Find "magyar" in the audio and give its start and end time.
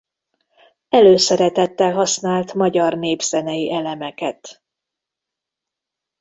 2.53-2.95